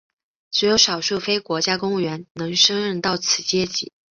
[0.49, 3.93] 只有少数非国家公务员能升任到此阶级。